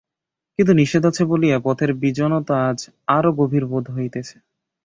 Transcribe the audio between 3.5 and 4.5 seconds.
বোধ হইতেছে।